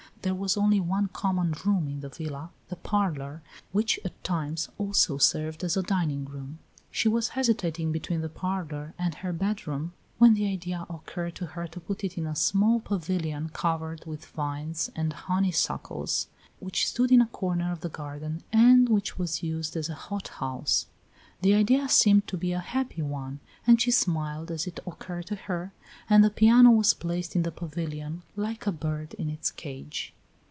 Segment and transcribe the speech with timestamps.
[0.23, 5.17] There was only one common room in the villa, the parlor, which at times also
[5.17, 6.59] served as a dining room.
[6.91, 11.65] She was hesitating between the parlor and her bedroom, when the idea occurred to her
[11.65, 16.27] to put it in a small pavilion covered with vines and honeysuckles,
[16.59, 20.27] which stood in a corner of the garden and which was used as a hot
[20.27, 20.85] house.
[21.41, 25.35] The idea seemed to be a happy one, and she smiled as it occurred to
[25.35, 25.73] her,
[26.07, 30.13] and the piano was placed in the pavilion, like a bird in its cage.